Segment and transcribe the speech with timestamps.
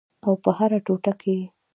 [0.25, 1.45] او په هره ټوټه کې یې